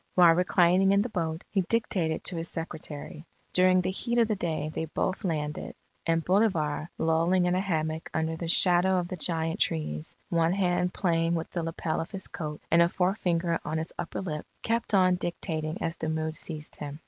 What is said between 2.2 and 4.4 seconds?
to his secretary. During the heat of the